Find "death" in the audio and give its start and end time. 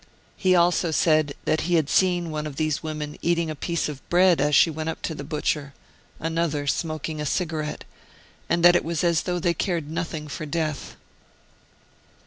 10.47-10.95